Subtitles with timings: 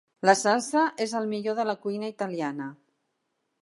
[0.27, 2.75] La salsa és el millor de la cuina italiana.